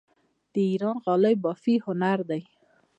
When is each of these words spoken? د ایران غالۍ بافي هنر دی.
د 0.53 0.55
ایران 0.69 0.97
غالۍ 1.03 1.35
بافي 1.43 1.75
هنر 1.85 2.19
دی. 2.29 2.41